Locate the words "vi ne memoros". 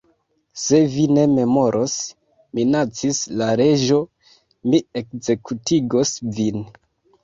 0.93-1.99